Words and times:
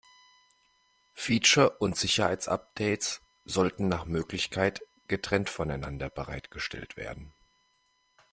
Feature- 1.13 1.77
und 1.79 1.95
Sicherheitsupdates 1.95 3.21
sollten 3.45 3.87
nach 3.87 4.05
Möglichkeit 4.05 4.81
getrennt 5.07 5.47
voneinander 5.47 6.09
bereitgestellt 6.09 6.97
werden. 6.97 7.35